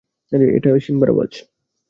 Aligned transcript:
এটা 0.57 0.69
সিম্বার 0.85 1.09
আওয়াজ। 1.09 1.31